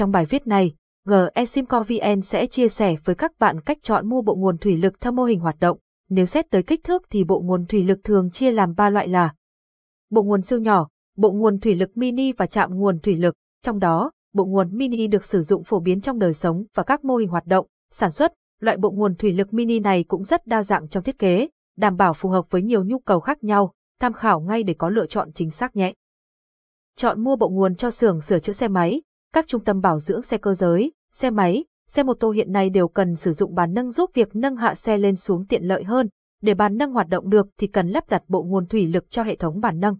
Trong 0.00 0.10
bài 0.10 0.24
viết 0.24 0.46
này, 0.46 0.74
GESIMCO.vn 1.08 2.20
sẽ 2.22 2.46
chia 2.46 2.68
sẻ 2.68 2.94
với 3.04 3.14
các 3.14 3.32
bạn 3.38 3.60
cách 3.60 3.78
chọn 3.82 4.08
mua 4.08 4.22
bộ 4.22 4.34
nguồn 4.34 4.58
thủy 4.58 4.76
lực 4.76 5.00
theo 5.00 5.12
mô 5.12 5.24
hình 5.24 5.40
hoạt 5.40 5.56
động. 5.60 5.78
Nếu 6.08 6.26
xét 6.26 6.50
tới 6.50 6.62
kích 6.62 6.84
thước 6.84 7.02
thì 7.10 7.24
bộ 7.24 7.40
nguồn 7.40 7.66
thủy 7.66 7.84
lực 7.84 7.98
thường 8.04 8.30
chia 8.30 8.50
làm 8.50 8.74
3 8.74 8.90
loại 8.90 9.08
là 9.08 9.34
bộ 10.10 10.22
nguồn 10.22 10.42
siêu 10.42 10.58
nhỏ, 10.58 10.88
bộ 11.16 11.32
nguồn 11.32 11.60
thủy 11.60 11.74
lực 11.74 11.96
mini 11.96 12.32
và 12.32 12.46
trạm 12.46 12.78
nguồn 12.78 12.98
thủy 12.98 13.16
lực. 13.16 13.34
Trong 13.62 13.78
đó, 13.78 14.10
bộ 14.34 14.44
nguồn 14.44 14.76
mini 14.76 15.06
được 15.06 15.24
sử 15.24 15.42
dụng 15.42 15.64
phổ 15.64 15.80
biến 15.80 16.00
trong 16.00 16.18
đời 16.18 16.34
sống 16.34 16.64
và 16.74 16.82
các 16.82 17.04
mô 17.04 17.16
hình 17.16 17.28
hoạt 17.28 17.46
động, 17.46 17.66
sản 17.92 18.10
xuất. 18.10 18.32
Loại 18.60 18.76
bộ 18.76 18.90
nguồn 18.90 19.14
thủy 19.14 19.32
lực 19.32 19.54
mini 19.54 19.80
này 19.80 20.04
cũng 20.04 20.24
rất 20.24 20.46
đa 20.46 20.62
dạng 20.62 20.88
trong 20.88 21.02
thiết 21.02 21.18
kế, 21.18 21.48
đảm 21.76 21.96
bảo 21.96 22.14
phù 22.14 22.28
hợp 22.28 22.50
với 22.50 22.62
nhiều 22.62 22.84
nhu 22.84 22.98
cầu 22.98 23.20
khác 23.20 23.44
nhau, 23.44 23.72
tham 24.00 24.12
khảo 24.12 24.40
ngay 24.40 24.62
để 24.62 24.74
có 24.74 24.88
lựa 24.88 25.06
chọn 25.06 25.32
chính 25.32 25.50
xác 25.50 25.76
nhé. 25.76 25.92
Chọn 26.96 27.24
mua 27.24 27.36
bộ 27.36 27.48
nguồn 27.48 27.74
cho 27.74 27.90
xưởng 27.90 28.20
sửa 28.20 28.38
chữa 28.38 28.52
xe 28.52 28.68
máy, 28.68 29.02
các 29.32 29.46
trung 29.48 29.64
tâm 29.64 29.80
bảo 29.80 30.00
dưỡng 30.00 30.22
xe 30.22 30.38
cơ 30.38 30.54
giới, 30.54 30.92
xe 31.12 31.30
máy, 31.30 31.64
xe 31.88 32.02
mô 32.02 32.14
tô 32.14 32.30
hiện 32.30 32.52
nay 32.52 32.70
đều 32.70 32.88
cần 32.88 33.14
sử 33.14 33.32
dụng 33.32 33.54
bàn 33.54 33.74
nâng 33.74 33.90
giúp 33.90 34.10
việc 34.14 34.28
nâng 34.36 34.56
hạ 34.56 34.74
xe 34.74 34.98
lên 34.98 35.16
xuống 35.16 35.46
tiện 35.46 35.64
lợi 35.64 35.84
hơn. 35.84 36.08
Để 36.42 36.54
bàn 36.54 36.76
nâng 36.76 36.92
hoạt 36.92 37.08
động 37.08 37.30
được 37.30 37.48
thì 37.58 37.66
cần 37.66 37.88
lắp 37.88 38.08
đặt 38.08 38.22
bộ 38.28 38.42
nguồn 38.42 38.66
thủy 38.66 38.86
lực 38.86 39.10
cho 39.10 39.22
hệ 39.22 39.36
thống 39.36 39.60
bàn 39.60 39.80
nâng. 39.80 39.96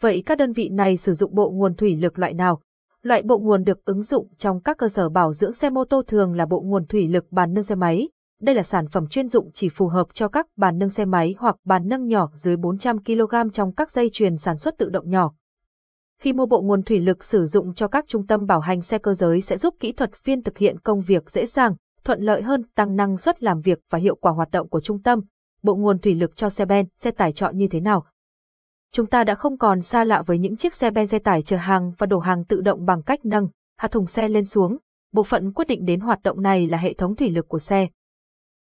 Vậy 0.00 0.22
các 0.26 0.38
đơn 0.38 0.52
vị 0.52 0.68
này 0.68 0.96
sử 0.96 1.12
dụng 1.12 1.34
bộ 1.34 1.50
nguồn 1.50 1.74
thủy 1.74 1.96
lực 1.96 2.18
loại 2.18 2.34
nào? 2.34 2.60
Loại 3.02 3.22
bộ 3.22 3.38
nguồn 3.38 3.64
được 3.64 3.84
ứng 3.84 4.02
dụng 4.02 4.28
trong 4.38 4.60
các 4.60 4.78
cơ 4.78 4.88
sở 4.88 5.08
bảo 5.08 5.32
dưỡng 5.32 5.52
xe 5.52 5.70
mô 5.70 5.84
tô 5.84 6.02
thường 6.06 6.34
là 6.34 6.46
bộ 6.46 6.60
nguồn 6.60 6.86
thủy 6.86 7.08
lực 7.08 7.32
bàn 7.32 7.54
nâng 7.54 7.64
xe 7.64 7.74
máy. 7.74 8.08
Đây 8.40 8.54
là 8.54 8.62
sản 8.62 8.88
phẩm 8.88 9.06
chuyên 9.06 9.28
dụng 9.28 9.50
chỉ 9.52 9.68
phù 9.68 9.88
hợp 9.88 10.06
cho 10.14 10.28
các 10.28 10.46
bàn 10.56 10.78
nâng 10.78 10.90
xe 10.90 11.04
máy 11.04 11.34
hoặc 11.38 11.56
bàn 11.64 11.88
nâng 11.88 12.06
nhỏ 12.06 12.30
dưới 12.34 12.56
400 12.56 13.04
kg 13.04 13.50
trong 13.52 13.72
các 13.72 13.90
dây 13.90 14.10
chuyền 14.12 14.36
sản 14.36 14.58
xuất 14.58 14.78
tự 14.78 14.88
động 14.88 15.10
nhỏ. 15.10 15.34
Khi 16.20 16.32
mua 16.32 16.46
bộ 16.46 16.62
nguồn 16.62 16.82
thủy 16.82 17.00
lực 17.00 17.24
sử 17.24 17.46
dụng 17.46 17.74
cho 17.74 17.88
các 17.88 18.04
trung 18.08 18.26
tâm 18.26 18.46
bảo 18.46 18.60
hành 18.60 18.80
xe 18.80 18.98
cơ 18.98 19.14
giới 19.14 19.40
sẽ 19.40 19.58
giúp 19.58 19.74
kỹ 19.80 19.92
thuật 19.92 20.10
viên 20.24 20.42
thực 20.42 20.58
hiện 20.58 20.78
công 20.80 21.00
việc 21.00 21.30
dễ 21.30 21.46
dàng, 21.46 21.74
thuận 22.04 22.20
lợi 22.20 22.42
hơn, 22.42 22.62
tăng 22.74 22.96
năng 22.96 23.16
suất 23.16 23.42
làm 23.42 23.60
việc 23.60 23.78
và 23.90 23.98
hiệu 23.98 24.14
quả 24.14 24.32
hoạt 24.32 24.50
động 24.50 24.68
của 24.68 24.80
trung 24.80 25.02
tâm. 25.02 25.20
Bộ 25.62 25.74
nguồn 25.74 25.98
thủy 25.98 26.14
lực 26.14 26.36
cho 26.36 26.48
xe 26.48 26.64
ben, 26.64 26.86
xe 26.98 27.10
tải 27.10 27.32
chọn 27.32 27.56
như 27.56 27.68
thế 27.70 27.80
nào? 27.80 28.04
Chúng 28.92 29.06
ta 29.06 29.24
đã 29.24 29.34
không 29.34 29.58
còn 29.58 29.80
xa 29.80 30.04
lạ 30.04 30.22
với 30.26 30.38
những 30.38 30.56
chiếc 30.56 30.74
xe 30.74 30.90
ben 30.90 31.06
xe 31.06 31.18
tải 31.18 31.42
chở 31.42 31.56
hàng 31.56 31.92
và 31.98 32.06
đổ 32.06 32.18
hàng 32.18 32.44
tự 32.44 32.60
động 32.60 32.84
bằng 32.84 33.02
cách 33.02 33.20
nâng, 33.24 33.48
hạ 33.76 33.88
thùng 33.88 34.06
xe 34.06 34.28
lên 34.28 34.44
xuống. 34.44 34.78
Bộ 35.12 35.22
phận 35.22 35.52
quyết 35.52 35.68
định 35.68 35.84
đến 35.84 36.00
hoạt 36.00 36.22
động 36.22 36.42
này 36.42 36.66
là 36.66 36.78
hệ 36.78 36.94
thống 36.94 37.16
thủy 37.16 37.30
lực 37.30 37.48
của 37.48 37.58
xe. 37.58 37.88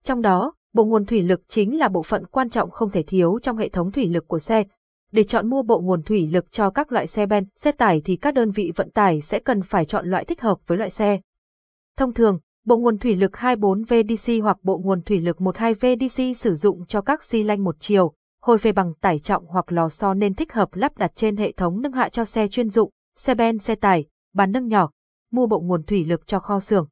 Trong 0.04 0.22
đó, 0.22 0.54
bộ 0.74 0.86
nguồn 0.86 1.06
thủy 1.06 1.22
lực 1.22 1.42
chính 1.48 1.80
là 1.80 1.88
bộ 1.88 2.04
phận 2.04 2.26
quan 2.26 2.50
trọng 2.50 2.72
không 2.72 2.90
thể 2.90 3.04
thiếu 3.04 3.40
trong 3.42 3.58
hệ 3.58 3.70
thống 3.70 3.92
thủy 3.92 4.08
lực 4.08 4.28
của 4.28 4.40
xe, 4.40 4.64
để 5.14 5.24
chọn 5.24 5.50
mua 5.50 5.64
bộ 5.64 5.80
nguồn 5.80 6.04
thủy 6.04 6.30
lực 6.32 6.52
cho 6.52 6.70
các 6.70 6.92
loại 6.92 7.08
xe 7.08 7.26
ben, 7.26 7.46
xe 7.56 7.72
tải 7.72 8.02
thì 8.06 8.16
các 8.16 8.34
đơn 8.34 8.52
vị 8.52 8.72
vận 8.76 8.92
tải 8.92 9.22
sẽ 9.22 9.40
cần 9.40 9.62
phải 9.62 9.86
chọn 9.86 10.08
loại 10.08 10.26
thích 10.26 10.42
hợp 10.42 10.58
với 10.68 10.78
loại 10.78 10.90
xe. 10.90 11.20
Thông 11.98 12.14
thường, 12.14 12.40
bộ 12.66 12.78
nguồn 12.78 12.98
thủy 12.98 13.16
lực 13.16 13.32
24VDC 13.32 14.44
hoặc 14.44 14.58
bộ 14.64 14.78
nguồn 14.78 15.02
thủy 15.02 15.20
lực 15.20 15.38
12VDC 15.38 16.34
sử 16.34 16.54
dụng 16.56 16.86
cho 16.86 17.02
các 17.02 17.24
xi 17.24 17.44
lanh 17.44 17.64
một 17.64 17.76
chiều, 17.80 18.14
hồi 18.42 18.58
về 18.58 18.72
bằng 18.72 18.94
tải 19.02 19.20
trọng 19.20 19.46
hoặc 19.46 19.72
lò 19.72 19.90
xo 19.90 20.14
nên 20.14 20.34
thích 20.34 20.54
hợp 20.54 20.70
lắp 20.74 20.98
đặt 20.98 21.12
trên 21.16 21.38
hệ 21.38 21.52
thống 21.52 21.82
nâng 21.82 21.92
hạ 21.92 22.10
cho 22.10 22.26
xe 22.26 22.48
chuyên 22.48 22.70
dụng, 22.70 22.90
xe 23.18 23.36
ben, 23.36 23.60
xe 23.60 23.76
tải, 23.76 24.06
bán 24.34 24.52
nâng 24.52 24.68
nhỏ, 24.68 24.92
mua 25.32 25.48
bộ 25.48 25.60
nguồn 25.60 25.84
thủy 25.84 26.06
lực 26.06 26.28
cho 26.28 26.40
kho 26.40 26.60
xưởng. 26.60 26.88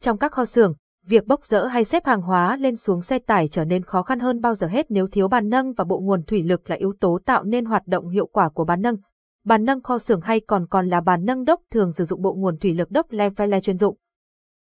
Trong 0.00 0.18
các 0.18 0.32
kho 0.32 0.44
xưởng, 0.44 0.74
việc 1.06 1.26
bốc 1.26 1.46
rỡ 1.46 1.66
hay 1.66 1.84
xếp 1.84 2.04
hàng 2.06 2.22
hóa 2.22 2.56
lên 2.56 2.76
xuống 2.76 3.02
xe 3.02 3.18
tải 3.18 3.48
trở 3.48 3.64
nên 3.64 3.82
khó 3.82 4.02
khăn 4.02 4.20
hơn 4.20 4.40
bao 4.40 4.54
giờ 4.54 4.66
hết 4.66 4.90
nếu 4.90 5.06
thiếu 5.06 5.28
bàn 5.28 5.48
nâng 5.48 5.72
và 5.72 5.84
bộ 5.84 6.00
nguồn 6.00 6.22
thủy 6.22 6.42
lực 6.42 6.70
là 6.70 6.76
yếu 6.76 6.92
tố 7.00 7.18
tạo 7.26 7.44
nên 7.44 7.64
hoạt 7.64 7.86
động 7.86 8.08
hiệu 8.08 8.26
quả 8.26 8.48
của 8.48 8.64
bàn 8.64 8.82
nâng. 8.82 8.96
Bàn 9.44 9.64
nâng 9.64 9.82
kho 9.82 9.98
xưởng 9.98 10.20
hay 10.20 10.40
còn 10.40 10.66
còn 10.66 10.88
là 10.88 11.00
bàn 11.00 11.24
nâng 11.24 11.44
đốc 11.44 11.60
thường 11.70 11.92
sử 11.92 12.04
dụng 12.04 12.22
bộ 12.22 12.34
nguồn 12.34 12.56
thủy 12.58 12.74
lực 12.74 12.90
đốc 12.90 13.12
Levele 13.12 13.60
chuyên 13.60 13.78
dụng. 13.78 13.96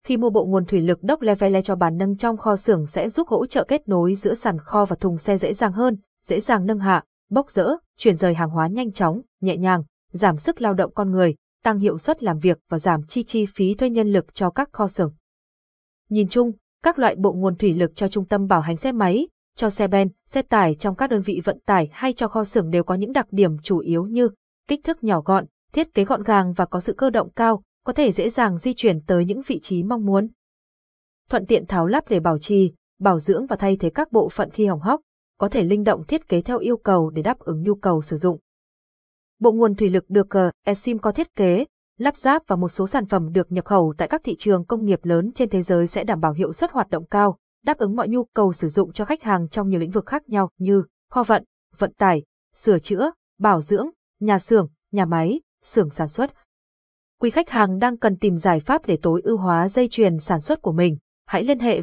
Khi 0.03 0.17
mua 0.17 0.29
bộ 0.29 0.45
nguồn 0.45 0.65
thủy 0.65 0.81
lực 0.81 1.03
đốc 1.03 1.21
Levele 1.21 1.61
cho 1.61 1.75
bàn 1.75 1.97
nâng 1.97 2.17
trong 2.17 2.37
kho 2.37 2.55
xưởng 2.55 2.87
sẽ 2.87 3.09
giúp 3.09 3.27
hỗ 3.27 3.45
trợ 3.45 3.63
kết 3.67 3.87
nối 3.87 4.15
giữa 4.15 4.33
sàn 4.33 4.59
kho 4.59 4.85
và 4.85 4.95
thùng 4.95 5.17
xe 5.17 5.37
dễ 5.37 5.53
dàng 5.53 5.71
hơn, 5.71 5.97
dễ 6.25 6.39
dàng 6.39 6.65
nâng 6.65 6.79
hạ, 6.79 7.03
bốc 7.29 7.51
rỡ, 7.51 7.69
chuyển 7.97 8.15
rời 8.15 8.33
hàng 8.33 8.49
hóa 8.49 8.67
nhanh 8.67 8.91
chóng, 8.91 9.21
nhẹ 9.41 9.57
nhàng, 9.57 9.83
giảm 10.11 10.37
sức 10.37 10.61
lao 10.61 10.73
động 10.73 10.91
con 10.93 11.11
người, 11.11 11.35
tăng 11.63 11.79
hiệu 11.79 11.97
suất 11.97 12.23
làm 12.23 12.39
việc 12.39 12.59
và 12.69 12.79
giảm 12.79 13.01
chi 13.07 13.23
chi 13.23 13.45
phí 13.45 13.75
thuê 13.75 13.89
nhân 13.89 14.07
lực 14.07 14.33
cho 14.33 14.49
các 14.49 14.69
kho 14.71 14.87
xưởng. 14.87 15.13
Nhìn 16.13 16.27
chung, 16.27 16.51
các 16.83 16.99
loại 16.99 17.15
bộ 17.15 17.33
nguồn 17.33 17.55
thủy 17.55 17.73
lực 17.73 17.95
cho 17.95 18.07
trung 18.07 18.25
tâm 18.25 18.47
bảo 18.47 18.61
hành 18.61 18.77
xe 18.77 18.91
máy, 18.91 19.27
cho 19.55 19.69
xe 19.69 19.87
ben, 19.87 20.07
xe 20.27 20.41
tải 20.41 20.75
trong 20.75 20.95
các 20.95 21.09
đơn 21.09 21.21
vị 21.21 21.41
vận 21.43 21.59
tải 21.65 21.89
hay 21.91 22.13
cho 22.13 22.27
kho 22.27 22.43
xưởng 22.43 22.69
đều 22.69 22.83
có 22.83 22.95
những 22.95 23.11
đặc 23.11 23.27
điểm 23.31 23.57
chủ 23.63 23.77
yếu 23.79 24.05
như 24.05 24.29
kích 24.67 24.83
thước 24.83 25.03
nhỏ 25.03 25.21
gọn, 25.21 25.45
thiết 25.73 25.93
kế 25.93 26.05
gọn 26.05 26.23
gàng 26.23 26.53
và 26.53 26.65
có 26.65 26.79
sự 26.79 26.93
cơ 26.97 27.09
động 27.09 27.29
cao, 27.35 27.63
có 27.85 27.93
thể 27.93 28.11
dễ 28.11 28.29
dàng 28.29 28.57
di 28.57 28.73
chuyển 28.73 29.01
tới 29.01 29.25
những 29.25 29.41
vị 29.47 29.59
trí 29.59 29.83
mong 29.83 30.05
muốn. 30.05 30.27
Thuận 31.29 31.45
tiện 31.45 31.65
tháo 31.65 31.87
lắp 31.87 32.03
để 32.09 32.19
bảo 32.19 32.39
trì, 32.39 32.73
bảo 32.99 33.19
dưỡng 33.19 33.45
và 33.45 33.55
thay 33.55 33.77
thế 33.77 33.89
các 33.89 34.11
bộ 34.11 34.29
phận 34.29 34.49
khi 34.49 34.65
hỏng 34.65 34.81
hóc, 34.81 35.01
có 35.39 35.49
thể 35.49 35.63
linh 35.63 35.83
động 35.83 36.03
thiết 36.07 36.27
kế 36.29 36.41
theo 36.41 36.57
yêu 36.57 36.77
cầu 36.77 37.09
để 37.09 37.21
đáp 37.21 37.39
ứng 37.39 37.63
nhu 37.63 37.75
cầu 37.75 38.01
sử 38.01 38.17
dụng. 38.17 38.39
Bộ 39.39 39.51
nguồn 39.51 39.75
thủy 39.75 39.89
lực 39.89 40.09
được 40.09 40.29
ờ, 40.29 40.51
ESIM 40.65 40.99
có 40.99 41.11
thiết 41.11 41.35
kế, 41.35 41.65
lắp 41.97 42.17
ráp 42.17 42.41
và 42.47 42.55
một 42.55 42.69
số 42.69 42.87
sản 42.87 43.05
phẩm 43.05 43.31
được 43.31 43.51
nhập 43.51 43.65
khẩu 43.65 43.93
tại 43.97 44.07
các 44.07 44.21
thị 44.23 44.35
trường 44.39 44.65
công 44.65 44.85
nghiệp 44.85 44.99
lớn 45.03 45.31
trên 45.35 45.49
thế 45.49 45.61
giới 45.61 45.87
sẽ 45.87 46.03
đảm 46.03 46.19
bảo 46.19 46.33
hiệu 46.33 46.53
suất 46.53 46.71
hoạt 46.71 46.89
động 46.89 47.05
cao, 47.05 47.37
đáp 47.63 47.77
ứng 47.77 47.95
mọi 47.95 48.07
nhu 48.07 48.23
cầu 48.23 48.53
sử 48.53 48.67
dụng 48.67 48.93
cho 48.93 49.05
khách 49.05 49.23
hàng 49.23 49.49
trong 49.49 49.69
nhiều 49.69 49.79
lĩnh 49.79 49.91
vực 49.91 50.05
khác 50.05 50.29
nhau 50.29 50.49
như 50.57 50.83
kho 51.11 51.23
vận, 51.23 51.43
vận 51.77 51.93
tải, 51.93 52.23
sửa 52.55 52.79
chữa, 52.79 53.11
bảo 53.39 53.61
dưỡng, 53.61 53.89
nhà 54.19 54.39
xưởng, 54.39 54.67
nhà 54.91 55.05
máy, 55.05 55.41
xưởng 55.63 55.89
sản 55.89 56.07
xuất. 56.07 56.31
Quý 57.19 57.29
khách 57.29 57.49
hàng 57.49 57.79
đang 57.79 57.97
cần 57.97 58.17
tìm 58.17 58.37
giải 58.37 58.59
pháp 58.59 58.85
để 58.85 58.97
tối 59.01 59.21
ưu 59.23 59.37
hóa 59.37 59.67
dây 59.67 59.87
chuyền 59.87 60.19
sản 60.19 60.41
xuất 60.41 60.61
của 60.61 60.71
mình, 60.71 60.97
hãy 61.25 61.43
liên 61.43 61.59
hệ 61.59 61.81